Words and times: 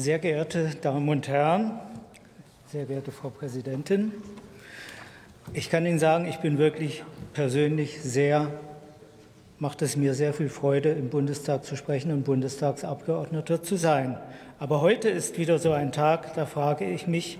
Sehr 0.00 0.18
geehrte 0.18 0.70
Damen 0.80 1.06
und 1.10 1.28
Herren, 1.28 1.78
sehr 2.68 2.86
geehrte 2.86 3.12
Frau 3.12 3.28
Präsidentin, 3.28 4.14
ich 5.52 5.68
kann 5.68 5.84
Ihnen 5.84 5.98
sagen, 5.98 6.24
ich 6.24 6.38
bin 6.38 6.56
wirklich 6.56 7.04
persönlich 7.34 8.00
sehr, 8.00 8.46
macht 9.58 9.82
es 9.82 9.98
mir 9.98 10.14
sehr 10.14 10.32
viel 10.32 10.48
Freude, 10.48 10.88
im 10.88 11.10
Bundestag 11.10 11.66
zu 11.66 11.76
sprechen 11.76 12.12
und 12.12 12.24
Bundestagsabgeordneter 12.24 13.62
zu 13.62 13.76
sein. 13.76 14.16
Aber 14.58 14.80
heute 14.80 15.10
ist 15.10 15.36
wieder 15.36 15.58
so 15.58 15.72
ein 15.72 15.92
Tag, 15.92 16.32
da 16.32 16.46
frage 16.46 16.86
ich 16.86 17.06
mich 17.06 17.38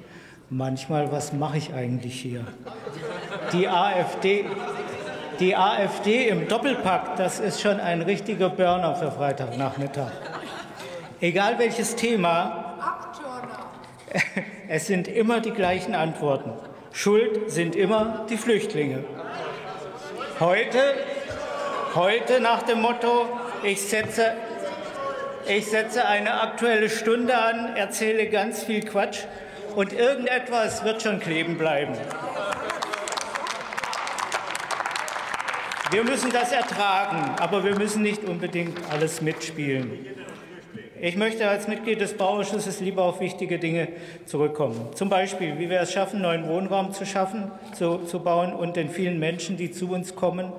manchmal, 0.51 1.11
was 1.13 1.33
mache 1.33 1.57
ich 1.57 1.73
eigentlich 1.73 2.21
hier? 2.21 2.45
Die 3.55 3.69
AfD, 3.69 4.45
die 5.41 5.57
AfD 5.57 6.29
im 6.29 6.47
Doppelpack, 6.47 7.17
das 7.17 7.41
ist 7.41 7.63
schon 7.63 7.81
ein 7.81 8.03
richtiger 8.03 8.51
Burner 8.51 8.97
für 8.97 9.11
Freitagnachmittag. 9.11 10.13
Egal 11.23 11.59
welches 11.59 11.97
Thema, 11.97 12.79
es 14.69 14.87
sind 14.87 15.07
immer 15.07 15.41
die 15.41 15.51
gleichen 15.51 15.95
Antworten. 15.95 16.53
Schuld 16.93 17.51
sind 17.51 17.77
immer 17.77 18.25
die 18.31 18.39
Flüchtlinge. 18.39 19.05
Heute, 20.41 20.79
heute 21.95 22.41
nach 22.41 22.63
dem 22.63 22.81
Motto, 22.81 23.27
ich 23.63 23.83
setze, 23.83 24.33
ich 25.47 25.67
setze 25.67 26.07
eine 26.07 26.41
aktuelle 26.41 26.89
Stunde 26.89 27.37
an, 27.37 27.77
erzähle 27.77 28.31
ganz 28.31 28.65
viel 28.65 28.83
Quatsch 28.83 29.19
und 29.77 29.93
irgendetwas 29.93 30.85
wird 30.85 31.03
schon 31.03 31.21
kleben 31.21 31.59
bleiben. 31.59 31.93
Wir 35.91 36.03
müssen 36.03 36.31
das 36.33 36.51
ertragen, 36.51 37.35
aber 37.39 37.63
wir 37.63 37.77
müssen 37.77 38.01
nicht 38.01 38.25
unbedingt 38.25 38.79
alles 38.91 39.21
mitspielen. 39.21 40.07
Ich 41.03 41.17
möchte 41.17 41.49
als 41.49 41.67
Mitglied 41.67 41.99
des 42.03 42.15
Bauausschusses 42.19 42.81
lieber 42.81 43.05
auf 43.05 43.21
wichtige 43.21 43.59
Dinge 43.59 43.89
zurückkommen. 44.27 44.91
Zum 44.95 45.09
Beispiel, 45.09 45.59
wie 45.59 45.71
wir 45.71 45.81
es 45.81 45.93
schaffen, 45.93 46.21
neuen 46.21 46.47
Wohnraum 46.47 46.93
zu 46.93 47.07
schaffen, 47.07 47.51
zu, 47.73 48.01
zu 48.05 48.21
bauen 48.21 48.53
und 48.53 48.77
den 48.77 48.91
vielen 48.91 49.19
Menschen, 49.19 49.57
die 49.57 49.71
zu 49.71 49.91
uns 49.91 50.15
kommen 50.15 50.53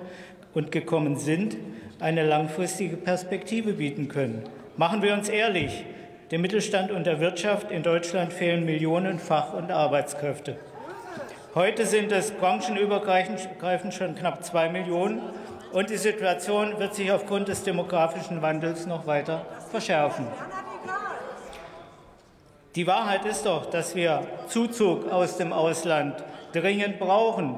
und 0.55 0.71
gekommen 0.71 1.17
sind, 1.17 1.57
eine 1.99 2.25
langfristige 2.25 2.97
Perspektive 2.97 3.73
bieten 3.73 4.07
können. 4.07 4.41
Machen 4.77 5.03
wir 5.03 5.13
uns 5.13 5.29
ehrlich, 5.29 5.85
dem 6.31 6.41
Mittelstand 6.41 6.89
und 6.89 7.05
der 7.05 7.19
Wirtschaft 7.19 7.69
in 7.69 7.83
Deutschland 7.83 8.33
fehlen 8.33 8.65
Millionen 8.65 9.19
Fach- 9.19 9.53
und 9.53 9.69
Arbeitskräfte. 9.69 10.57
Heute 11.53 11.85
sind 11.85 12.11
es 12.11 12.31
branchenübergreifend 12.31 13.93
schon 13.93 14.15
knapp 14.15 14.43
zwei 14.43 14.69
Millionen 14.69 15.21
und 15.73 15.89
die 15.89 15.97
Situation 15.97 16.77
wird 16.79 16.95
sich 16.95 17.11
aufgrund 17.11 17.47
des 17.47 17.63
demografischen 17.63 18.41
Wandels 18.41 18.85
noch 18.85 19.07
weiter 19.07 19.45
verschärfen. 19.69 20.27
Die 22.75 22.87
Wahrheit 22.87 23.25
ist 23.25 23.45
doch, 23.45 23.69
dass 23.69 23.95
wir 23.95 24.25
Zuzug 24.47 25.11
aus 25.11 25.37
dem 25.37 25.51
Ausland 25.51 26.23
dringend 26.53 26.99
brauchen, 26.99 27.55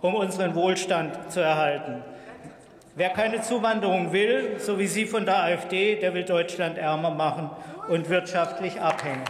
um 0.00 0.14
unseren 0.14 0.54
Wohlstand 0.54 1.32
zu 1.32 1.40
erhalten. 1.40 2.02
Wer 2.94 3.10
keine 3.10 3.40
Zuwanderung 3.40 4.12
will, 4.12 4.56
so 4.58 4.78
wie 4.78 4.86
Sie 4.86 5.06
von 5.06 5.24
der 5.24 5.42
AfD, 5.42 5.96
der 5.96 6.14
will 6.14 6.24
Deutschland 6.24 6.76
ärmer 6.76 7.10
machen 7.10 7.50
und 7.88 8.08
wirtschaftlich 8.10 8.80
abhängen. 8.80 9.24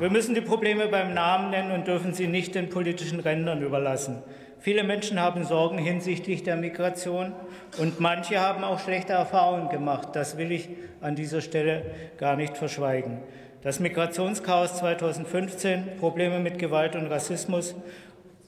Wir 0.00 0.08
müssen 0.08 0.34
die 0.34 0.40
Probleme 0.40 0.88
beim 0.88 1.12
Namen 1.12 1.50
nennen 1.50 1.72
und 1.72 1.86
dürfen 1.86 2.14
sie 2.14 2.26
nicht 2.26 2.54
den 2.54 2.70
politischen 2.70 3.20
Rändern 3.20 3.60
überlassen. 3.60 4.22
Viele 4.58 4.82
Menschen 4.82 5.20
haben 5.20 5.44
Sorgen 5.44 5.76
hinsichtlich 5.76 6.42
der 6.42 6.56
Migration 6.56 7.34
und 7.76 8.00
manche 8.00 8.40
haben 8.40 8.64
auch 8.64 8.78
schlechte 8.78 9.12
Erfahrungen 9.12 9.68
gemacht. 9.68 10.08
Das 10.14 10.38
will 10.38 10.52
ich 10.52 10.70
an 11.02 11.16
dieser 11.16 11.42
Stelle 11.42 11.84
gar 12.16 12.36
nicht 12.36 12.56
verschweigen. 12.56 13.18
Das 13.62 13.78
Migrationschaos 13.78 14.78
2015, 14.78 15.98
Probleme 15.98 16.38
mit 16.38 16.58
Gewalt 16.58 16.96
und 16.96 17.08
Rassismus 17.08 17.74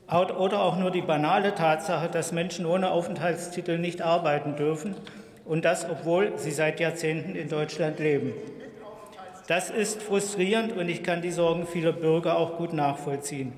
oder 0.08 0.62
auch 0.62 0.78
nur 0.78 0.90
die 0.90 1.02
banale 1.02 1.54
Tatsache, 1.54 2.08
dass 2.08 2.32
Menschen 2.32 2.64
ohne 2.64 2.90
Aufenthaltstitel 2.90 3.76
nicht 3.76 4.00
arbeiten 4.00 4.56
dürfen 4.56 4.94
und 5.44 5.66
das, 5.66 5.86
obwohl 5.86 6.32
sie 6.36 6.50
seit 6.50 6.80
Jahrzehnten 6.80 7.34
in 7.34 7.50
Deutschland 7.50 7.98
leben. 7.98 8.32
Das 9.52 9.68
ist 9.68 10.02
frustrierend 10.02 10.74
und 10.78 10.88
ich 10.88 11.02
kann 11.02 11.20
die 11.20 11.30
Sorgen 11.30 11.66
vieler 11.66 11.92
Bürger 11.92 12.38
auch 12.38 12.56
gut 12.56 12.72
nachvollziehen. 12.72 13.52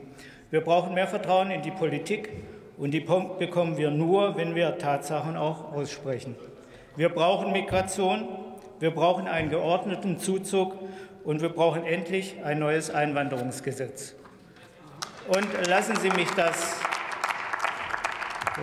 Wir 0.50 0.60
brauchen 0.60 0.93
mehr 0.93 1.06
Vertrauen 1.06 1.53
in 1.53 1.62
die 1.62 1.71
Politik 1.71 2.31
und 2.77 2.91
die 2.91 2.99
bekommen 2.99 3.77
wir 3.77 3.93
nur, 3.93 4.37
wenn 4.37 4.56
wir 4.56 4.77
Tatsachen 4.77 5.37
auch 5.37 5.72
aussprechen. 5.72 6.34
Wir 6.97 7.10
brauchen 7.10 7.53
Migration, 7.53 8.27
wir 8.81 8.91
brauchen 8.91 9.28
einen 9.28 9.50
geordneten 9.50 10.19
Zuzug 10.19 10.75
und 11.22 11.43
wir 11.43 11.50
brauchen 11.50 11.84
endlich 11.84 12.43
ein 12.43 12.59
neues 12.59 12.91
Einwanderungsgesetz. 12.91 14.16
Und 15.28 15.47
lassen 15.69 15.94
Sie 15.94 16.11
mich 16.11 16.31
das 16.32 16.75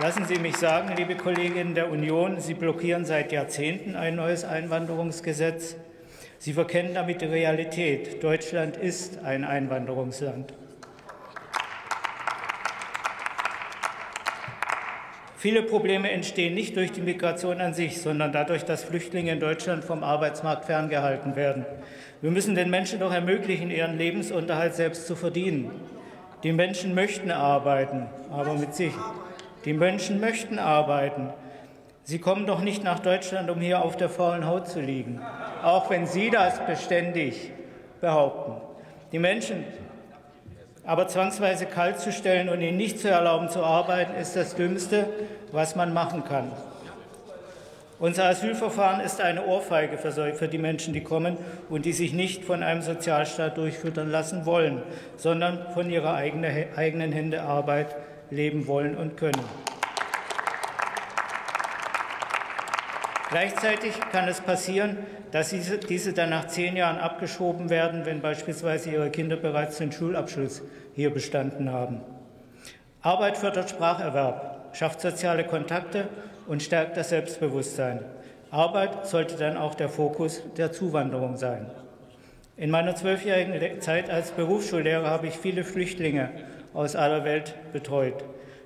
Lassen 0.02 0.26
Sie 0.26 0.38
mich 0.38 0.58
sagen, 0.58 0.94
liebe 0.98 1.16
Kolleginnen 1.16 1.74
der 1.74 1.90
Union, 1.90 2.40
Sie 2.40 2.52
blockieren 2.52 3.06
seit 3.06 3.32
Jahrzehnten 3.32 3.96
ein 3.96 4.16
neues 4.16 4.44
Einwanderungsgesetz. 4.44 5.76
Sie 6.42 6.54
verkennen 6.54 6.92
damit 6.92 7.20
die 7.20 7.26
Realität. 7.26 8.20
Deutschland 8.20 8.76
ist 8.76 9.22
ein 9.22 9.44
Einwanderungsland. 9.44 10.52
Viele 15.36 15.62
Probleme 15.62 16.10
entstehen 16.10 16.54
nicht 16.54 16.74
durch 16.76 16.90
die 16.90 17.00
Migration 17.00 17.60
an 17.60 17.74
sich, 17.74 18.02
sondern 18.02 18.32
dadurch, 18.32 18.64
dass 18.64 18.82
Flüchtlinge 18.82 19.30
in 19.30 19.38
Deutschland 19.38 19.84
vom 19.84 20.02
Arbeitsmarkt 20.02 20.64
ferngehalten 20.64 21.36
werden. 21.36 21.64
Wir 22.22 22.32
müssen 22.32 22.56
den 22.56 22.70
Menschen 22.70 22.98
doch 22.98 23.12
ermöglichen, 23.12 23.70
ihren 23.70 23.96
Lebensunterhalt 23.96 24.74
selbst 24.74 25.06
zu 25.06 25.14
verdienen. 25.14 25.70
Die 26.42 26.52
Menschen 26.52 26.96
möchten 26.96 27.30
arbeiten, 27.30 28.08
aber 28.32 28.54
mit 28.54 28.74
sich. 28.74 28.94
Die 29.64 29.74
Menschen 29.74 30.18
möchten 30.18 30.58
arbeiten, 30.58 31.32
Sie 32.04 32.18
kommen 32.18 32.46
doch 32.46 32.60
nicht 32.60 32.82
nach 32.82 32.98
Deutschland, 32.98 33.48
um 33.48 33.60
hier 33.60 33.82
auf 33.82 33.96
der 33.96 34.08
faulen 34.08 34.46
Haut 34.46 34.68
zu 34.68 34.80
liegen, 34.80 35.20
auch 35.62 35.88
wenn 35.88 36.06
Sie 36.06 36.30
das 36.30 36.58
beständig 36.66 37.52
behaupten. 38.00 38.60
Die 39.12 39.20
Menschen 39.20 39.64
aber 40.84 41.06
zwangsweise 41.06 41.66
kalt 41.66 42.00
zu 42.00 42.10
stellen 42.10 42.48
und 42.48 42.60
ihnen 42.60 42.76
nicht 42.76 42.98
zu 42.98 43.08
erlauben 43.08 43.48
zu 43.48 43.62
arbeiten, 43.62 44.14
ist 44.20 44.34
das 44.34 44.56
Dümmste, 44.56 45.06
was 45.52 45.76
man 45.76 45.94
machen 45.94 46.24
kann. 46.24 46.50
Unser 48.00 48.24
Asylverfahren 48.24 49.00
ist 49.00 49.20
eine 49.20 49.46
Ohrfeige 49.46 49.96
für 49.96 50.48
die 50.48 50.58
Menschen, 50.58 50.92
die 50.92 51.04
kommen 51.04 51.36
und 51.70 51.84
die 51.84 51.92
sich 51.92 52.12
nicht 52.12 52.42
von 52.42 52.64
einem 52.64 52.82
Sozialstaat 52.82 53.56
durchfüttern 53.56 54.10
lassen 54.10 54.44
wollen, 54.44 54.82
sondern 55.16 55.68
von 55.72 55.88
ihrer 55.88 56.16
eigenen 56.16 57.12
Hände 57.12 57.42
Arbeit 57.42 57.94
leben 58.30 58.66
wollen 58.66 58.96
und 58.96 59.16
können. 59.16 59.44
Gleichzeitig 63.32 63.98
kann 64.12 64.28
es 64.28 64.42
passieren, 64.42 64.98
dass 65.30 65.54
diese, 65.88 66.12
dann 66.12 66.28
nach 66.28 66.48
zehn 66.48 66.76
Jahren 66.76 66.98
abgeschoben 66.98 67.70
werden, 67.70 68.04
wenn 68.04 68.20
beispielsweise 68.20 68.90
ihre 68.90 69.08
Kinder 69.08 69.36
bereits 69.36 69.78
den 69.78 69.90
Schulabschluss 69.90 70.60
hier 70.94 71.08
bestanden 71.08 71.72
haben. 71.72 72.02
Arbeit 73.00 73.38
fördert 73.38 73.70
Spracherwerb, 73.70 74.76
schafft 74.76 75.00
soziale 75.00 75.44
Kontakte 75.44 76.08
und 76.46 76.62
stärkt 76.62 76.98
das 76.98 77.08
Selbstbewusstsein. 77.08 78.00
Arbeit 78.50 79.06
sollte 79.06 79.36
dann 79.36 79.56
auch 79.56 79.74
der 79.74 79.88
Fokus 79.88 80.42
der 80.58 80.70
Zuwanderung 80.70 81.38
sein. 81.38 81.70
In 82.58 82.70
meiner 82.70 82.94
zwölfjährigen 82.94 83.80
Zeit 83.80 84.10
als 84.10 84.32
Berufsschullehrer 84.32 85.08
habe 85.08 85.28
ich 85.28 85.38
viele 85.38 85.64
Flüchtlinge 85.64 86.28
aus 86.74 86.96
aller 86.96 87.24
Welt 87.24 87.54
betreut. 87.72 88.22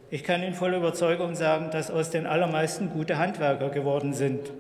Ich 0.09 0.23
kann 0.23 0.45
in 0.45 0.55
voller 0.55 0.77
Überzeugung 0.77 1.35
sagen, 1.35 1.71
dass 1.73 1.91
aus 1.91 2.11
den 2.11 2.27
allermeisten 2.27 2.91
gute 2.91 3.19
Handwerker 3.19 3.71
geworden 3.71 4.15
sind, 4.15 4.53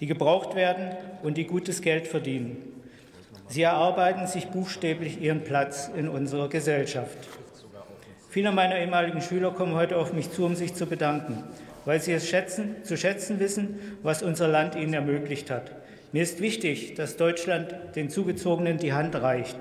die 0.00 0.06
gebraucht 0.06 0.54
werden 0.54 0.96
und 1.22 1.36
die 1.36 1.46
gutes 1.46 1.82
Geld 1.82 2.06
verdienen. 2.06 2.56
Sie 3.48 3.60
erarbeiten 3.60 4.26
sich 4.26 4.48
buchstäblich 4.48 5.20
ihren 5.20 5.44
Platz 5.44 5.90
in 5.94 6.08
unserer 6.08 6.48
Gesellschaft. 6.48 7.18
Viele 8.30 8.52
meiner 8.52 8.78
ehemaligen 8.78 9.20
Schüler 9.20 9.50
kommen 9.50 9.74
heute 9.74 9.98
auf 9.98 10.14
mich 10.14 10.30
zu, 10.30 10.46
um 10.46 10.56
sich 10.56 10.74
zu 10.74 10.86
bedanken, 10.86 11.44
weil 11.84 12.00
sie 12.00 12.12
es 12.12 12.26
schätzen, 12.26 12.76
zu 12.82 12.96
schätzen 12.96 13.38
wissen, 13.38 13.98
was 14.02 14.22
unser 14.22 14.48
Land 14.48 14.76
ihnen 14.76 14.94
ermöglicht 14.94 15.50
hat. 15.50 15.72
Mir 16.12 16.22
ist 16.22 16.40
wichtig, 16.40 16.94
dass 16.94 17.18
Deutschland 17.18 17.74
den 17.96 18.08
Zugezogenen 18.08 18.78
die 18.78 18.94
Hand 18.94 19.14
reicht. 19.14 19.58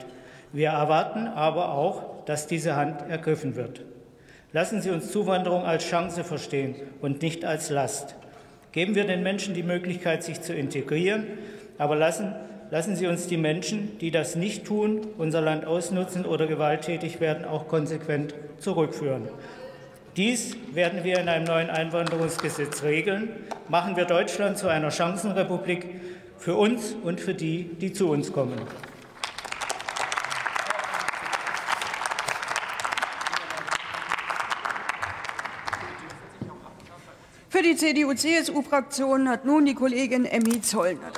Wir 0.53 0.69
erwarten 0.69 1.27
aber 1.27 1.73
auch, 1.73 2.23
dass 2.25 2.47
diese 2.47 2.77
Hand 2.77 3.01
ergriffen 3.09 3.57
wird. 3.57 3.81
Lassen 4.55 4.81
Sie 4.81 4.89
uns 4.89 5.11
Zuwanderung 5.11 5.65
als 5.65 5.83
Chance 5.83 6.23
verstehen 6.23 6.75
und 7.01 7.21
nicht 7.21 7.43
als 7.43 7.69
Last. 7.69 8.15
Geben 8.71 8.95
wir 8.95 9.03
den 9.03 9.21
Menschen 9.21 9.53
die 9.53 9.63
Möglichkeit, 9.63 10.23
sich 10.23 10.39
zu 10.39 10.53
integrieren, 10.53 11.25
aber 11.77 11.97
lassen, 11.97 12.33
lassen 12.71 12.95
Sie 12.95 13.05
uns 13.05 13.27
die 13.27 13.35
Menschen, 13.35 13.99
die 13.99 14.11
das 14.11 14.37
nicht 14.37 14.63
tun, 14.63 15.07
unser 15.17 15.41
Land 15.41 15.65
ausnutzen 15.65 16.25
oder 16.25 16.47
gewalttätig 16.47 17.19
werden, 17.19 17.43
auch 17.43 17.67
konsequent 17.67 18.33
zurückführen. 18.57 19.27
Dies 20.15 20.55
werden 20.71 21.03
wir 21.03 21.19
in 21.19 21.27
einem 21.27 21.43
neuen 21.43 21.69
Einwanderungsgesetz 21.69 22.83
regeln. 22.83 23.31
Machen 23.67 23.97
wir 23.97 24.05
Deutschland 24.05 24.57
zu 24.57 24.69
einer 24.69 24.89
Chancenrepublik 24.89 25.85
für 26.37 26.55
uns 26.55 26.95
und 27.03 27.19
für 27.19 27.33
die, 27.33 27.71
die 27.81 27.91
zu 27.91 28.09
uns 28.09 28.31
kommen. 28.31 28.61
Die 37.65 37.75
CDU-CSU-Fraktion 37.75 39.27
hat 39.27 39.43
nun 39.43 39.65
die 39.65 39.73
Kollegin 39.73 40.25
Emmy 40.25 40.61
Zollner 40.61 41.11